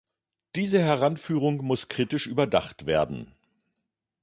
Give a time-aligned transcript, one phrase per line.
[0.55, 3.35] Diese Heranführung muss kritisch überdacht werden.